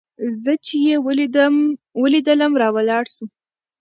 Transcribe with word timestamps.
زه 0.43 0.51
چې 0.65 0.75
يې 0.87 0.95
وليدلم 2.01 2.51
راولاړ 2.61 3.03
سو. 3.13 3.23